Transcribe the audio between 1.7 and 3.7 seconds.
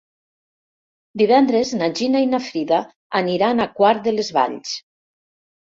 na Gina i na Frida aniran